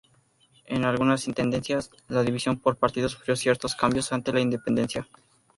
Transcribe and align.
En 0.65 0.83
algunas 0.83 1.27
intendencias, 1.27 1.91
la 2.07 2.23
división 2.23 2.59
en 2.65 2.73
partidos 2.75 3.11
sufrió 3.11 3.35
ciertos 3.35 3.75
cambios 3.75 4.11
antes 4.11 4.33
de 4.33 4.39
la 4.39 4.43
independencia. 4.43 5.07